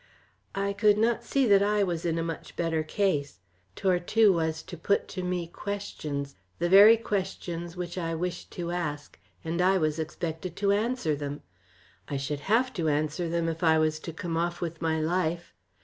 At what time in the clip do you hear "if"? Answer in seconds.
13.47-13.61